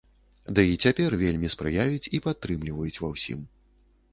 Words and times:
Ды 0.59 0.63
і 0.69 0.77
цяпер 0.87 1.15
вельмі 1.23 1.51
спрыяюць 1.55 2.09
і 2.19 2.21
падтрымліваюць 2.29 2.99
ва 3.05 3.11
ўсім. 3.15 3.39